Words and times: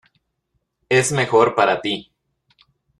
es 0.89 1.11
mejor 1.11 1.53
para 1.53 1.79
ti. 1.79 2.11